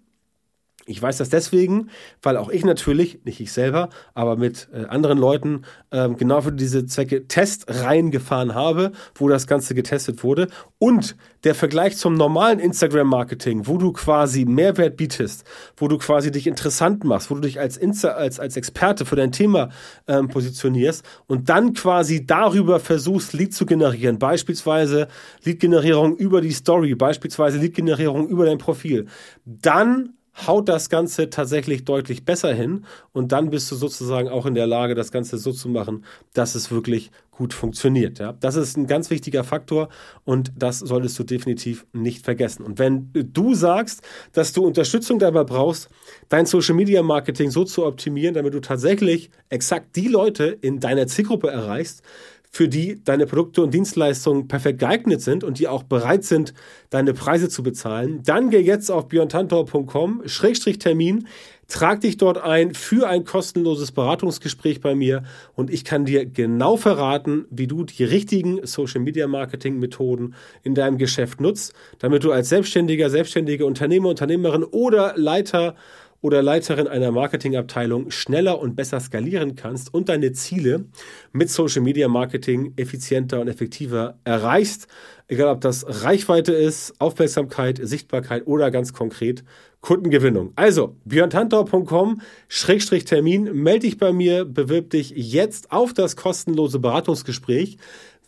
Ich 0.89 0.99
weiß 0.99 1.17
das 1.17 1.29
deswegen, 1.29 1.89
weil 2.23 2.35
auch 2.35 2.49
ich 2.49 2.65
natürlich, 2.65 3.19
nicht 3.23 3.39
ich 3.39 3.51
selber, 3.51 3.89
aber 4.15 4.37
mit 4.37 4.69
äh, 4.73 4.85
anderen 4.85 5.19
Leuten 5.19 5.61
ähm, 5.91 6.17
genau 6.17 6.41
für 6.41 6.51
diese 6.51 6.87
Zwecke 6.87 7.27
Testreihen 7.27 8.09
gefahren 8.09 8.55
habe, 8.55 8.91
wo 9.13 9.29
das 9.29 9.45
Ganze 9.45 9.75
getestet 9.75 10.23
wurde. 10.23 10.47
Und 10.79 11.15
der 11.43 11.53
Vergleich 11.53 11.95
zum 11.97 12.15
normalen 12.15 12.57
Instagram-Marketing, 12.57 13.67
wo 13.67 13.77
du 13.77 13.93
quasi 13.93 14.45
Mehrwert 14.45 14.97
bietest, 14.97 15.43
wo 15.77 15.87
du 15.87 15.99
quasi 15.99 16.31
dich 16.31 16.47
interessant 16.47 17.03
machst, 17.03 17.29
wo 17.29 17.35
du 17.35 17.41
dich 17.41 17.59
als, 17.59 17.77
Insta 17.77 18.09
als, 18.09 18.39
als 18.39 18.57
Experte 18.57 19.05
für 19.05 19.15
dein 19.15 19.31
Thema 19.31 19.69
ähm, 20.07 20.27
positionierst 20.27 21.05
und 21.27 21.49
dann 21.49 21.73
quasi 21.73 22.25
darüber 22.25 22.79
versuchst, 22.79 23.33
Lead 23.33 23.53
zu 23.53 23.67
generieren. 23.67 24.17
Beispielsweise 24.17 25.07
Lead-Generierung 25.43 26.17
über 26.17 26.41
die 26.41 26.51
Story, 26.51 26.95
beispielsweise 26.95 27.59
Lead-Generierung 27.59 28.27
über 28.27 28.45
dein 28.45 28.57
Profil. 28.57 29.05
Dann 29.45 30.15
haut 30.47 30.69
das 30.69 30.89
Ganze 30.89 31.29
tatsächlich 31.29 31.85
deutlich 31.85 32.25
besser 32.25 32.53
hin 32.53 32.85
und 33.11 33.31
dann 33.31 33.49
bist 33.49 33.71
du 33.71 33.75
sozusagen 33.75 34.29
auch 34.29 34.45
in 34.45 34.55
der 34.55 34.67
Lage, 34.67 34.95
das 34.95 35.11
Ganze 35.11 35.37
so 35.37 35.51
zu 35.51 35.69
machen, 35.69 36.05
dass 36.33 36.55
es 36.55 36.71
wirklich 36.71 37.11
gut 37.31 37.53
funktioniert. 37.53 38.19
Ja? 38.19 38.33
Das 38.33 38.55
ist 38.55 38.77
ein 38.77 38.85
ganz 38.85 39.09
wichtiger 39.09 39.43
Faktor 39.43 39.89
und 40.25 40.51
das 40.57 40.79
solltest 40.79 41.17
du 41.17 41.23
definitiv 41.23 41.85
nicht 41.93 42.25
vergessen. 42.25 42.63
Und 42.63 42.79
wenn 42.79 43.11
du 43.13 43.55
sagst, 43.55 44.01
dass 44.33 44.51
du 44.51 44.65
Unterstützung 44.65 45.19
dabei 45.19 45.45
brauchst, 45.45 45.89
dein 46.27 46.45
Social 46.45 46.75
Media 46.75 47.01
Marketing 47.01 47.49
so 47.49 47.63
zu 47.63 47.85
optimieren, 47.85 48.35
damit 48.35 48.53
du 48.53 48.59
tatsächlich 48.59 49.29
exakt 49.47 49.95
die 49.95 50.09
Leute 50.09 50.45
in 50.45 50.79
deiner 50.79 51.07
Zielgruppe 51.07 51.49
erreichst, 51.49 52.03
für 52.49 52.67
die 52.67 53.03
deine 53.03 53.27
Produkte 53.27 53.61
und 53.61 53.73
Dienstleistungen 53.73 54.47
perfekt 54.47 54.79
geeignet 54.79 55.21
sind 55.21 55.43
und 55.43 55.59
die 55.59 55.67
auch 55.67 55.83
bereit 55.83 56.23
sind, 56.23 56.53
deine 56.89 57.13
Preise 57.13 57.47
zu 57.47 57.61
bezahlen, 57.61 58.21
dann 58.23 58.49
geh 58.49 58.59
jetzt 58.59 58.89
auf 58.89 59.07
björntantor.com, 59.07 60.23
Schrägstrich 60.25 60.79
Termin, 60.79 61.27
trag 61.67 62.01
dich 62.01 62.17
dort 62.17 62.39
ein 62.39 62.73
für 62.73 63.07
ein 63.07 63.23
kostenloses 63.23 63.91
Beratungsgespräch 63.91 64.81
bei 64.81 64.95
mir 64.95 65.23
und 65.53 65.69
ich 65.69 65.85
kann 65.85 66.05
dir 66.05 66.25
genau 66.25 66.75
verraten, 66.75 67.45
wie 67.51 67.67
du 67.67 67.83
die 67.83 68.03
richtigen 68.03 68.65
Social 68.65 69.01
Media 69.01 69.27
Marketing 69.27 69.77
Methoden 69.77 70.33
in 70.63 70.73
deinem 70.73 70.97
Geschäft 70.97 71.39
nutzt, 71.39 71.73
damit 71.99 72.23
du 72.23 72.31
als 72.31 72.49
Selbstständiger, 72.49 73.11
selbstständige 73.11 73.67
Unternehmer, 73.67 74.09
Unternehmerin 74.09 74.63
oder 74.63 75.13
Leiter 75.15 75.75
oder 76.21 76.41
Leiterin 76.41 76.87
einer 76.87 77.11
Marketingabteilung 77.11 78.11
schneller 78.11 78.59
und 78.59 78.75
besser 78.75 78.99
skalieren 78.99 79.55
kannst 79.55 79.93
und 79.93 80.09
deine 80.09 80.33
Ziele 80.33 80.85
mit 81.31 81.49
Social 81.49 81.81
Media 81.81 82.07
Marketing 82.07 82.73
effizienter 82.75 83.39
und 83.39 83.47
effektiver 83.47 84.17
erreichst. 84.23 84.87
Egal 85.27 85.49
ob 85.49 85.61
das 85.61 85.85
Reichweite 86.03 86.53
ist, 86.53 86.93
Aufmerksamkeit, 86.99 87.79
Sichtbarkeit 87.81 88.47
oder 88.47 88.71
ganz 88.71 88.93
konkret 88.93 89.43
Kundengewinnung. 89.81 90.51
Also 90.55 90.97
björntantor.com 91.05 92.21
Schrägstrich 92.47 93.05
Termin, 93.05 93.43
melde 93.53 93.87
dich 93.87 93.97
bei 93.97 94.11
mir, 94.11 94.43
bewirb 94.43 94.89
dich 94.89 95.11
jetzt 95.15 95.71
auf 95.71 95.93
das 95.93 96.15
kostenlose 96.15 96.79
Beratungsgespräch. 96.79 97.77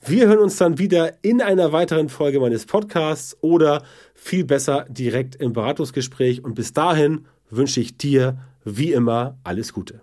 Wir 0.03 0.27
hören 0.27 0.39
uns 0.39 0.55
dann 0.57 0.79
wieder 0.79 1.13
in 1.21 1.41
einer 1.41 1.73
weiteren 1.73 2.09
Folge 2.09 2.39
meines 2.39 2.65
Podcasts 2.65 3.37
oder 3.41 3.83
viel 4.15 4.45
besser 4.45 4.85
direkt 4.89 5.35
im 5.35 5.53
Beratungsgespräch 5.53 6.43
und 6.43 6.55
bis 6.55 6.73
dahin 6.73 7.25
wünsche 7.51 7.79
ich 7.79 7.97
dir 7.97 8.37
wie 8.63 8.91
immer 8.91 9.37
alles 9.43 9.73
Gute. 9.73 10.01